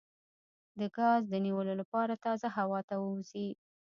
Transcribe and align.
د 0.79 0.81
ګاز 0.97 1.21
د 1.29 1.33
نیولو 1.45 1.73
لپاره 1.81 2.13
تازه 2.25 2.47
هوا 2.57 2.79
ته 2.89 2.95
ووځئ 3.03 3.49